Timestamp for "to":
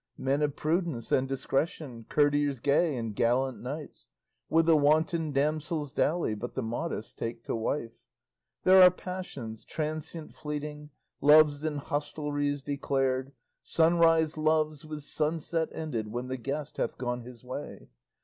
7.43-7.55